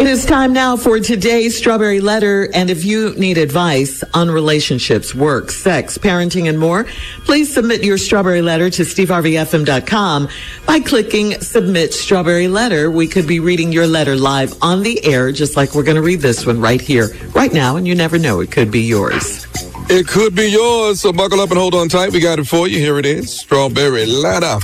[0.00, 2.48] It is time now for today's Strawberry Letter.
[2.54, 6.84] And if you need advice on relationships, work, sex, parenting, and more,
[7.26, 10.28] please submit your Strawberry Letter to steveharveyfm.com
[10.64, 12.90] by clicking Submit Strawberry Letter.
[12.90, 16.02] We could be reading your letter live on the air, just like we're going to
[16.02, 17.76] read this one right here, right now.
[17.76, 19.46] And you never know, it could be yours.
[19.90, 22.10] It could be yours, so buckle up and hold on tight.
[22.12, 22.78] We got it for you.
[22.78, 24.60] Here it is Strawberry Letter.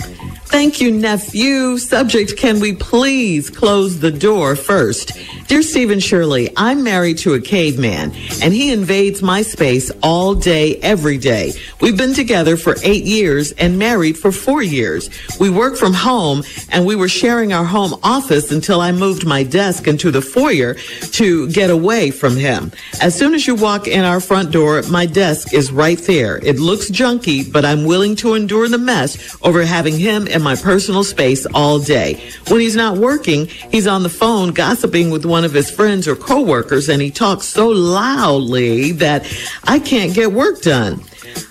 [0.48, 1.76] Thank you, nephew.
[1.76, 5.12] Subject, can we please close the door first?
[5.48, 10.76] Dear Stephen Shirley, I'm married to a caveman and he invades my space all day,
[10.76, 11.52] every day.
[11.80, 15.10] We've been together for eight years and married for four years.
[15.38, 19.42] We work from home and we were sharing our home office until I moved my
[19.42, 20.74] desk into the foyer
[21.12, 22.72] to get away from him.
[23.00, 26.38] As soon as you walk in our front door, my desk is right there.
[26.38, 30.54] It looks junky, but I'm willing to endure the mess over having him in my
[30.54, 32.22] personal space all day.
[32.48, 36.14] When he's not working, he's on the phone gossiping with one of his friends or
[36.14, 39.26] coworkers and he talks so loudly that
[39.64, 41.02] I can't get work done.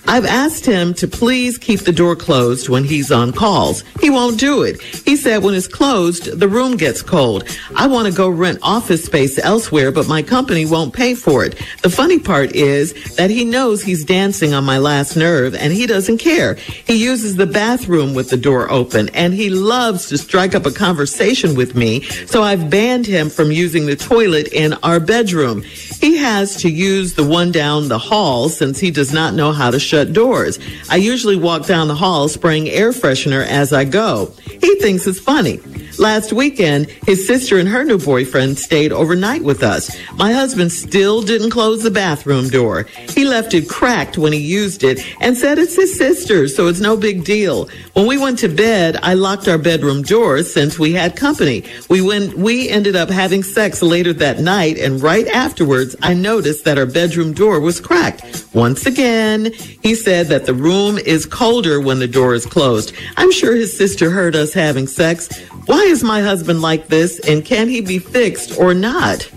[0.07, 3.83] I've asked him to please keep the door closed when he's on calls.
[3.99, 4.81] He won't do it.
[4.81, 7.43] He said when it's closed, the room gets cold.
[7.75, 11.55] I want to go rent office space elsewhere, but my company won't pay for it.
[11.81, 15.85] The funny part is that he knows he's dancing on my last nerve and he
[15.85, 16.55] doesn't care.
[16.55, 20.71] He uses the bathroom with the door open and he loves to strike up a
[20.71, 22.01] conversation with me.
[22.27, 25.63] So I've banned him from using the toilet in our bedroom.
[25.99, 29.71] He has to use the one down the hall since he does not know how
[29.71, 30.59] to shut doors.
[30.89, 34.31] I usually walk down the hall spraying air freshener as I go.
[34.43, 35.59] He thinks it's funny.
[35.97, 39.95] Last weekend, his sister and her new boyfriend stayed overnight with us.
[40.15, 42.83] My husband still didn't close the bathroom door.
[43.09, 46.81] He left it cracked when he used it and said it's his sister, so it's
[46.81, 47.69] no big deal.
[47.93, 51.63] When we went to bed, I locked our bedroom door since we had company.
[51.89, 56.65] We went, we ended up having sex later that night and right afterwards, I noticed
[56.65, 58.45] that our bedroom door was cracked.
[58.53, 62.93] Once again, he said that the room is colder when the door is closed.
[63.17, 65.29] I'm sure his sister heard us having sex.
[65.65, 69.29] Why is my husband like this and can he be fixed or not?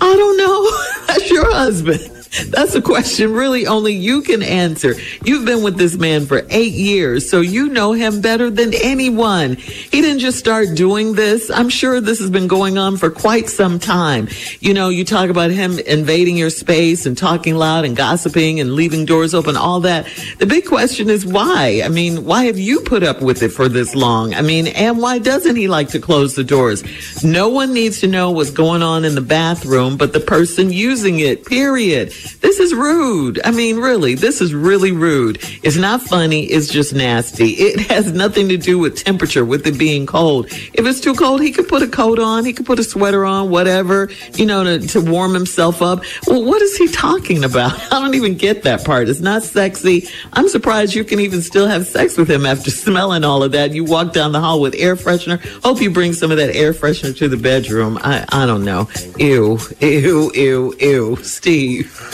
[0.00, 0.70] I don't know.
[1.06, 2.21] That's your husband.
[2.48, 4.94] That's a question really only you can answer.
[5.22, 9.56] You've been with this man for eight years, so you know him better than anyone.
[9.56, 11.50] He didn't just start doing this.
[11.50, 14.28] I'm sure this has been going on for quite some time.
[14.60, 18.74] You know, you talk about him invading your space and talking loud and gossiping and
[18.74, 20.06] leaving doors open, all that.
[20.38, 21.82] The big question is why?
[21.84, 24.32] I mean, why have you put up with it for this long?
[24.32, 26.82] I mean, and why doesn't he like to close the doors?
[27.22, 31.20] No one needs to know what's going on in the bathroom but the person using
[31.20, 32.14] it, period.
[32.40, 33.40] This is rude.
[33.44, 35.38] I mean, really, this is really rude.
[35.62, 36.44] It's not funny.
[36.44, 37.50] It's just nasty.
[37.50, 40.46] It has nothing to do with temperature, with it being cold.
[40.50, 42.44] If it's too cold, he could put a coat on.
[42.44, 46.02] He could put a sweater on, whatever, you know, to, to warm himself up.
[46.26, 47.72] Well, what is he talking about?
[47.92, 49.08] I don't even get that part.
[49.08, 50.08] It's not sexy.
[50.32, 53.72] I'm surprised you can even still have sex with him after smelling all of that.
[53.72, 55.40] You walk down the hall with air freshener.
[55.62, 57.98] Hope you bring some of that air freshener to the bedroom.
[58.02, 58.88] I, I don't know.
[59.18, 61.16] Ew, ew, ew, ew.
[61.22, 62.11] Steve.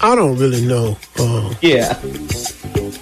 [0.00, 0.96] I don't really know.
[1.18, 1.98] Uh, yeah.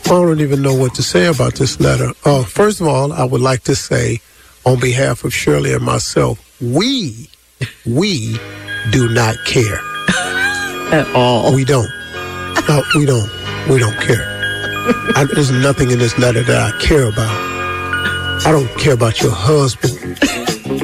[0.07, 2.13] I don't even know what to say about this letter.
[2.25, 4.21] Uh, first of all, I would like to say,
[4.65, 7.29] on behalf of Shirley and myself, we,
[7.87, 8.39] we
[8.91, 9.81] do not care
[10.93, 11.55] at all.
[11.55, 11.89] We don't.
[12.69, 13.31] No, we don't.
[13.69, 14.25] We don't care.
[15.17, 17.55] I, there's nothing in this letter that I care about.
[18.47, 20.19] I don't care about your husband.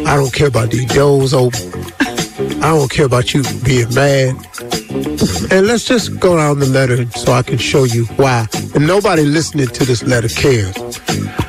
[0.07, 1.73] I don't care about these doors open.
[2.63, 4.35] I don't care about you being mad.
[5.51, 8.47] And let's just go down the letter so I can show you why.
[8.75, 10.77] And nobody listening to this letter cares.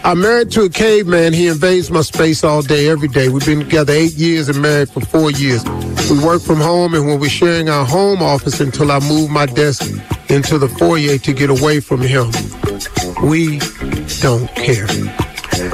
[0.04, 1.34] I'm married to a caveman.
[1.34, 3.30] He invades my space all day, every day.
[3.30, 5.64] We've been together eight years and married for four years.
[6.10, 9.46] We work from home, and when we're sharing our home office until I move my
[9.46, 9.84] desk
[10.30, 12.32] into the foyer to get away from him,
[13.24, 13.60] we
[14.22, 14.88] don't care.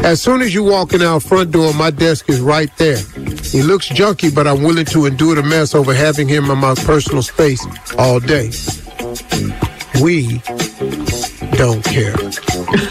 [0.04, 2.98] As soon as you walk in our front door, my desk is right there.
[3.52, 6.76] He looks junky, but I'm willing to endure the mess over having him in my
[6.76, 7.66] personal space
[7.98, 8.52] all day.
[10.02, 10.40] We
[11.58, 12.16] don't care.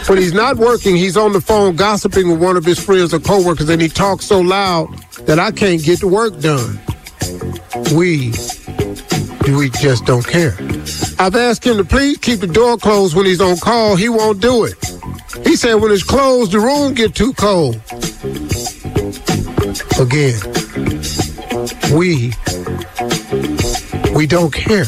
[0.08, 3.20] When he's not working, he's on the phone gossiping with one of his friends or
[3.20, 4.92] coworkers, and he talks so loud
[5.26, 6.80] that I can't get the work done.
[7.94, 8.32] We,
[9.56, 10.56] we just don't care.
[11.18, 13.96] I've asked him to please keep the door closed when he's on call.
[13.96, 14.74] He won't do it.
[15.46, 17.80] He said when it's closed, the room get too cold.
[19.98, 20.38] Again,
[21.96, 22.32] we,
[24.14, 24.84] we don't care.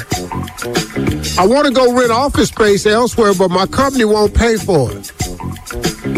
[1.38, 5.12] I want to go rent office space elsewhere, but my company won't pay for it.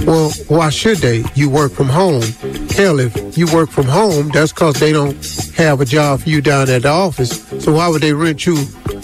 [0.07, 1.25] Well, why should they?
[1.35, 2.23] You work from home.
[2.71, 5.15] Hell, if you work from home, that's because they don't
[5.57, 7.43] have a job for you down at the office.
[7.63, 8.57] So why would they rent you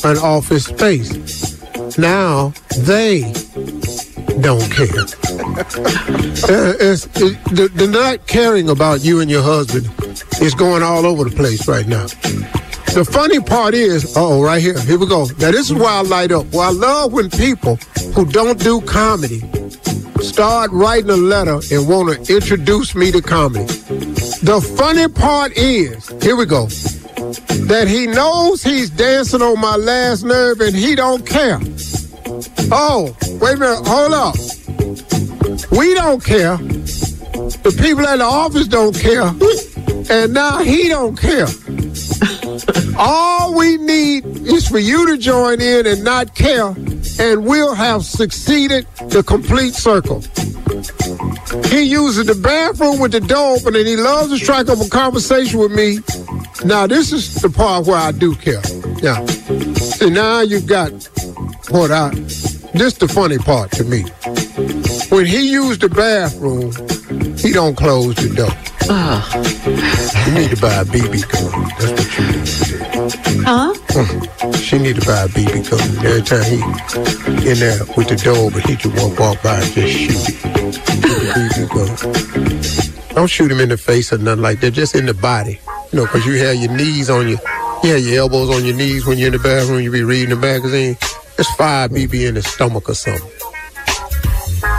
[0.03, 1.13] an office space?
[1.97, 3.33] Now they
[4.41, 5.26] don't care.
[6.49, 9.87] Uh, it's, it, the, the not caring about you and your husband
[10.41, 12.07] is going all over the place right now.
[12.95, 15.25] The funny part is, oh, right here, here we go.
[15.39, 16.47] Now this is why I light up.
[16.53, 17.77] Well, I love when people
[18.15, 19.41] who don't do comedy
[20.21, 23.65] start writing a letter and want to introduce me to comedy.
[23.65, 26.67] The funny part is, here we go,
[27.67, 31.59] that he knows he's dancing on my last nerve and he don't care.
[32.71, 34.37] Oh, wait a minute, hold up.
[35.77, 36.57] We don't care.
[36.57, 39.29] The people at the office don't care.
[40.09, 41.47] And now he don't care.
[42.99, 46.69] All we need is for you to join in and not care,
[47.19, 50.21] and we'll have succeeded the complete circle.
[51.67, 54.89] He uses the bathroom with the door open, and he loves to strike up a
[54.89, 55.99] conversation with me.
[56.65, 58.63] Now, this is the part where I do care.
[59.03, 59.25] Yeah.
[59.77, 60.91] See, now you've got
[61.69, 62.11] what I.
[62.73, 64.05] This the funny part to me.
[65.09, 66.73] When he used the bathroom,
[67.37, 68.51] he don't close the door.
[70.27, 71.51] You need to buy a BB gun.
[71.79, 73.43] That's what you need to do.
[73.45, 74.53] Huh?
[74.53, 75.79] She need to buy a BB gun.
[75.81, 76.07] Mm-hmm.
[76.07, 79.73] Every time he in there with the door, but he just won't walk by and
[79.73, 80.75] just shoot it.
[81.35, 81.69] BB
[83.07, 83.15] gun.
[83.15, 84.73] Don't shoot him in the face or nothing like that.
[84.73, 85.61] Just in the body.
[85.93, 87.39] You know, because you have your knees on your,
[87.85, 89.81] you have your elbows on your knees when you're in the bathroom.
[89.81, 90.97] You be reading the magazine.
[91.37, 93.31] Just fire BB in the stomach or something.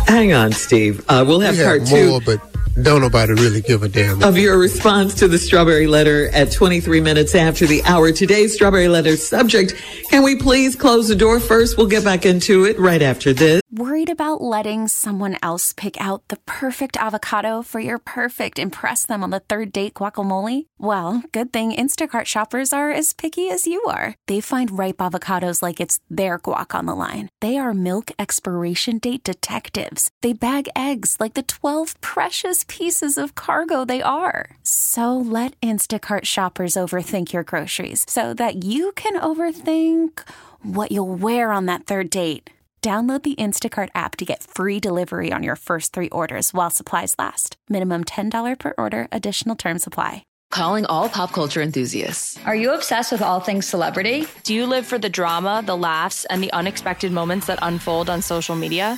[0.07, 1.03] Hang on, Steve.
[1.09, 2.39] Uh, we'll have We part have two more, but
[2.81, 4.21] don't nobody really give a damn.
[4.23, 8.11] of your response to the strawberry letter at 23 minutes after the hour.
[8.11, 9.73] Today's strawberry letter subject.
[10.09, 11.77] Can we please close the door first?
[11.77, 13.61] We'll get back into it right after this.
[13.71, 19.23] Worried about letting someone else pick out the perfect avocado for your perfect impress them
[19.23, 20.67] on the third date guacamole?
[20.77, 24.15] Well, good thing Instacart shoppers are as picky as you are.
[24.27, 27.29] They find ripe avocados like it's their guac on the line.
[27.41, 30.09] They are milk expiration date detectives.
[30.21, 34.51] They bag eggs like the 12 precious pieces of cargo they are.
[34.63, 40.21] So let Instacart shoppers overthink your groceries so that you can overthink
[40.61, 42.51] what you'll wear on that third date.
[42.81, 47.15] Download the Instacart app to get free delivery on your first three orders while supplies
[47.19, 47.57] last.
[47.67, 50.23] Minimum $10 per order, additional term supply.
[50.51, 52.39] Calling all pop culture enthusiasts.
[52.45, 54.25] Are you obsessed with all things celebrity?
[54.43, 58.21] Do you live for the drama, the laughs, and the unexpected moments that unfold on
[58.21, 58.97] social media?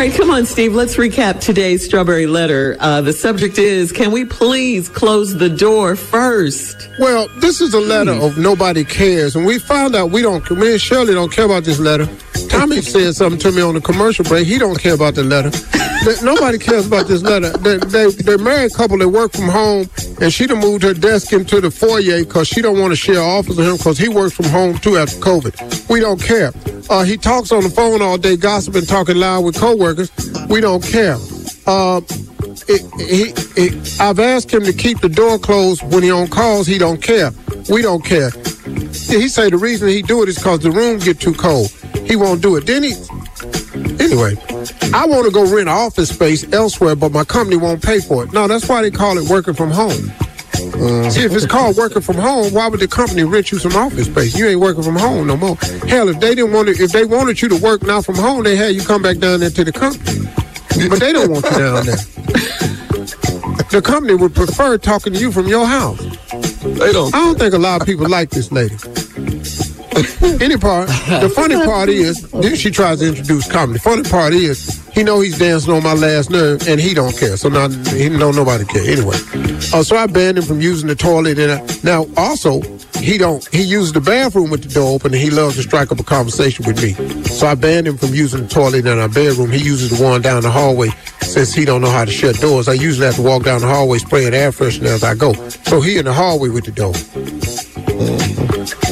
[0.00, 0.74] Right, come on, Steve.
[0.74, 2.74] Let's recap today's strawberry letter.
[2.80, 6.88] Uh, the subject is Can we please close the door first?
[6.98, 10.48] Well, this is a letter of nobody cares, and we found out we don't.
[10.52, 12.08] Me and Shirley don't care about this letter.
[12.48, 14.46] Tommy said something to me on the commercial break.
[14.46, 15.50] He don't care about the letter.
[16.24, 17.50] Nobody cares about this letter.
[17.58, 19.90] They, they, they're married couple that work from home,
[20.22, 23.20] and she done moved her desk into the foyer because she don't want to share
[23.20, 25.90] office with him because he works from home too after COVID.
[25.90, 26.52] We don't care.
[26.90, 30.10] Uh, he talks on the phone all day, gossiping, talking loud with coworkers.
[30.48, 31.16] We don't care.
[31.64, 32.00] Uh,
[32.66, 36.66] it, it, I've asked him to keep the door closed when he on calls.
[36.66, 37.30] He don't care.
[37.70, 38.30] We don't care.
[38.30, 41.70] He say the reason he do it is because the room get too cold.
[42.06, 42.66] He won't do it.
[42.66, 42.94] Then he.
[44.02, 44.34] Anyway,
[44.92, 48.32] I want to go rent office space elsewhere, but my company won't pay for it.
[48.32, 50.10] No, that's why they call it working from home.
[50.80, 51.10] Uh-huh.
[51.10, 54.06] See, if it's called working from home, why would the company rent you some office
[54.06, 54.36] space?
[54.36, 55.56] You ain't working from home no more.
[55.86, 58.44] Hell, if they didn't want to, if they wanted you to work now from home,
[58.44, 60.26] they had you come back down there to the company.
[60.88, 61.96] But they don't want you down there.
[63.70, 66.00] The company would prefer talking to you from your house.
[66.62, 67.14] They don't.
[67.14, 68.74] I don't think a lot of people like this lady.
[70.42, 70.88] Any part.
[70.88, 73.74] The funny part is, then she tries to introduce comedy.
[73.74, 77.16] The funny part is, he know he's dancing on my last nerve, and he don't
[77.16, 77.36] care.
[77.36, 79.16] So now he don't nobody care anyway.
[79.72, 81.38] Uh, so I banned him from using the toilet.
[81.38, 82.60] And I, now also,
[82.98, 83.46] he don't.
[83.52, 86.04] He uses the bathroom with the door open, and he loves to strike up a
[86.04, 86.92] conversation with me.
[87.24, 89.50] So I banned him from using the toilet in our bedroom.
[89.50, 90.90] He uses the one down the hallway.
[91.22, 93.68] Since he don't know how to shut doors, I usually have to walk down the
[93.68, 95.32] hallway spraying air freshener as I go.
[95.64, 96.92] So he in the hallway with the door.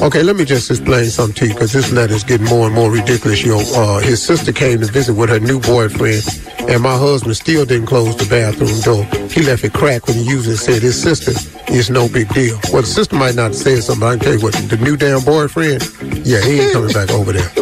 [0.00, 2.90] Okay, let me just explain something to you because this letter's getting more and more
[2.90, 3.44] ridiculous.
[3.44, 6.22] Yo, uh, his sister came to visit with her new boyfriend,
[6.68, 9.04] and my husband still didn't close the bathroom door.
[9.28, 11.32] He left it cracked when he used it and said his sister
[11.72, 12.58] is no big deal.
[12.72, 14.96] Well, the sister might not say something, but I can tell you what, the new
[14.96, 15.82] damn boyfriend,
[16.24, 17.48] yeah, he ain't coming back over there.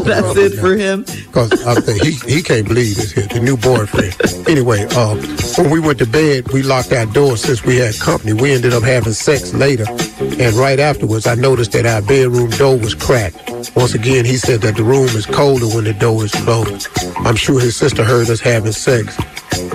[0.00, 1.02] That's it for him.
[1.02, 4.16] Because I think he, he can't believe this here, the new boyfriend.
[4.48, 5.14] Anyway, uh,
[5.58, 8.32] when we went to bed, we locked our door since we had company.
[8.32, 9.84] We ended up having sex later.
[10.20, 13.50] And right afterwards, I noticed that our bedroom door was cracked.
[13.76, 16.88] Once again, he said that the room is colder when the door is closed.
[17.18, 19.16] I'm sure his sister heard us having sex.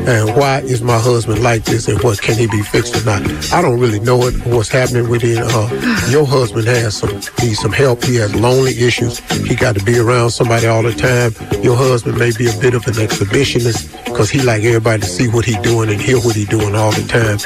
[0.07, 3.21] And why is my husband like this and what can he be fixed or not?
[3.53, 5.45] I don't really know it, what's happening with him.
[5.49, 8.03] Uh, your husband has some needs some help.
[8.03, 9.19] He has lonely issues.
[9.45, 11.33] He got to be around somebody all the time.
[11.63, 15.27] Your husband may be a bit of an exhibitionist because he like everybody to see
[15.27, 17.37] what he doing and hear what he doing all the time.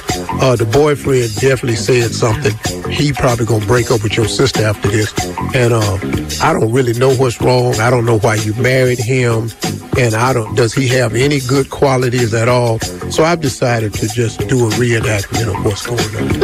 [0.41, 2.53] Uh, the boyfriend definitely said something.
[2.91, 5.13] He probably gonna break up with your sister after this.
[5.53, 5.97] And uh,
[6.41, 7.75] I don't really know what's wrong.
[7.75, 9.49] I don't know why you married him
[9.97, 12.79] and I don't does he have any good qualities at all?
[13.11, 16.43] So I've decided to just do a reenactment of what's going on.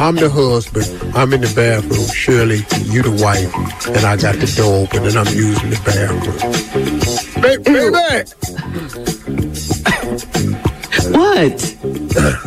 [0.00, 0.86] I'm the husband,
[1.16, 3.52] I'm in the bathroom, Shirley, you the wife,
[3.88, 6.38] and I got the door open and I'm using the bathroom.
[7.40, 8.24] Ba- baby!
[11.16, 11.74] What?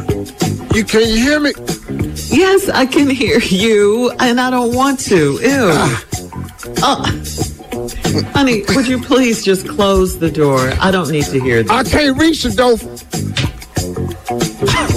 [0.77, 1.53] You can you hear me?
[2.29, 5.39] Yes, I can hear you, and I don't want to.
[5.41, 5.73] Ew.
[6.83, 7.11] Uh,
[8.25, 10.71] honey, would you please just close the door?
[10.79, 11.71] I don't need to hear this.
[11.71, 12.77] I can't reach the door.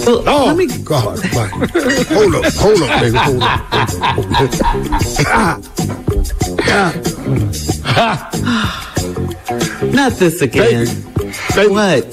[0.07, 0.67] Well, Oh let me.
[0.85, 1.19] God!
[1.25, 4.71] Hold up, hold up, baby, hold up.
[9.93, 10.87] Not this again.
[11.55, 12.05] baby, What?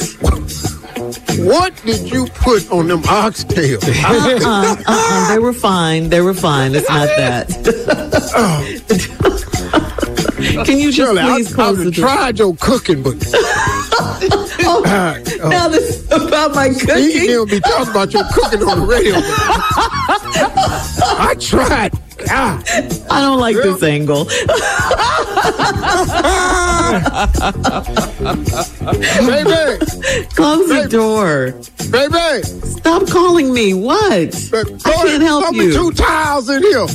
[1.39, 3.83] what did you put on them oxtails?
[3.87, 5.33] Uh-uh, uh-uh.
[5.33, 6.09] They were fine.
[6.09, 6.75] They were fine.
[6.75, 8.23] It's not that.
[8.39, 8.61] Oh.
[10.65, 11.91] Can you just Shirley, I, please the I've door?
[11.91, 13.15] tried your cooking, but
[14.69, 14.83] Oh,
[15.43, 15.49] oh.
[15.49, 17.27] now this is about my cooking.
[17.27, 19.15] don't be talking about your cooking on the radio.
[21.19, 21.93] I tried.
[23.09, 24.25] I don't like this angle.
[29.27, 29.85] baby,
[30.35, 31.51] Close the door.
[31.91, 32.43] baby.
[32.43, 33.73] Stop calling me.
[33.73, 34.33] What?
[34.53, 34.63] I
[35.05, 35.73] can't help you.
[35.73, 36.79] two towels in here.
[36.85, 36.89] what?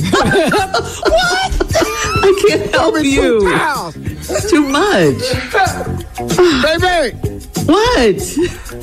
[2.25, 3.49] I can't help me two you.
[3.51, 3.95] towels.
[3.97, 5.19] It's too much.
[6.63, 7.17] Baby,
[7.65, 8.17] What?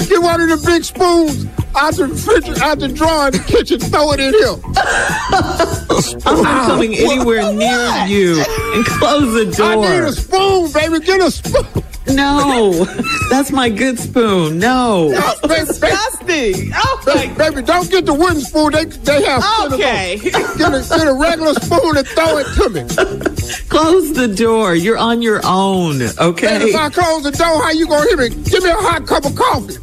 [0.09, 3.78] get one of the big spoons out the out the drawer in the kitchen.
[3.80, 4.57] Throw it in here.
[6.26, 8.45] I'm not coming anywhere near you.
[8.75, 9.85] And close the door.
[9.85, 11.04] I need a spoon, baby.
[11.04, 11.85] Get a spoon.
[12.09, 12.85] No,
[13.30, 14.59] that's my good spoon.
[14.59, 15.11] No.
[15.42, 16.73] baby, baby, Disgusting.
[16.75, 18.73] Oh baby, baby, don't get the wooden spoon.
[18.73, 19.73] They they have.
[19.73, 20.19] Okay.
[20.19, 22.83] Get a, get a regular spoon and throw it to me.
[23.69, 24.75] Close the door.
[24.75, 26.02] You're on your own.
[26.19, 26.54] Okay?
[26.54, 28.28] And if I close the door, how you gonna hear me?
[28.45, 29.76] Give me a hot cup of coffee.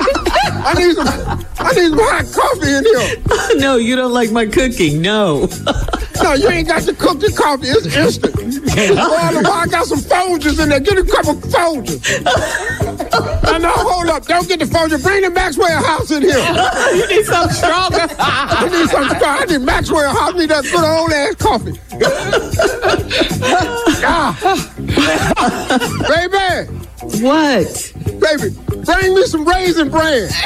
[0.64, 1.06] I need some.
[1.58, 3.16] I need some hot coffee in here.
[3.60, 5.00] No, you don't like my cooking.
[5.02, 5.48] No.
[6.22, 7.66] No, you ain't got to cook the coffee.
[7.66, 8.34] It's instant.
[8.74, 10.80] Well, I got some Folgers in there.
[10.80, 12.00] Get a couple Folgers.
[13.44, 14.24] No, no, hold up.
[14.24, 15.02] Don't get the Folgers.
[15.02, 16.38] Bring the Maxwell House in here.
[16.94, 18.06] you need something stronger.
[18.18, 19.04] I need some.
[19.10, 20.34] I need Maxwell House.
[20.34, 21.78] I need that good old ass coffee.
[24.04, 24.34] ah.
[26.08, 26.70] Baby,
[27.24, 27.92] what?
[28.20, 30.28] baby, bring me some raisin bran.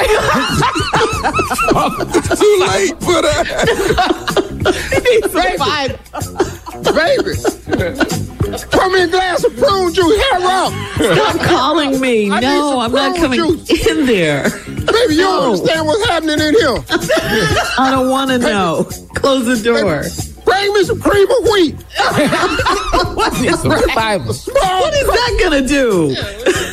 [2.39, 3.55] Too late for that.
[6.95, 7.33] baby,
[8.71, 10.17] pour me a glass of prune juice.
[10.31, 10.73] Hair up.
[10.95, 12.31] Stop calling me.
[12.31, 13.87] I No, I'm not coming juice.
[13.87, 14.49] in there.
[14.65, 16.83] Baby, you don't understand what's happening in here.
[17.77, 18.85] I don't want to know.
[19.15, 20.03] Close the door.
[20.59, 21.75] Bring me some cream of wheat.
[23.19, 26.15] What is Small What is that gonna do?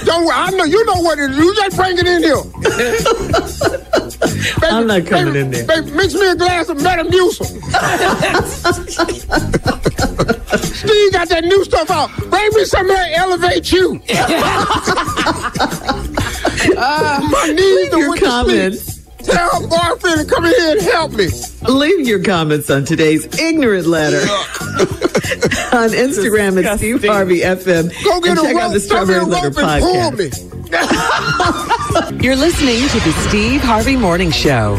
[0.04, 1.36] Don't I know you know what it is.
[1.36, 2.42] You just bring it in here.
[4.60, 5.66] baby, I'm not coming baby, in there.
[5.66, 7.46] Baby, mix me a glass of Metamucil.
[10.74, 12.10] Steve got that new stuff out.
[12.30, 13.94] Bring me some that Elevate You.
[16.76, 18.95] My knees are your comments.
[19.26, 19.70] Sleep.
[19.70, 21.28] Tell her to come in here and help me.
[21.68, 24.20] Leave your comments on today's ignorant letter
[25.72, 27.92] on Instagram at Steve Harvey FM.
[28.04, 28.62] Go get and a check rope.
[28.62, 32.10] out the Strawberry here, Letter rope and pull podcast.
[32.10, 32.16] me.
[32.24, 34.78] You're listening to the Steve Harvey Morning Show.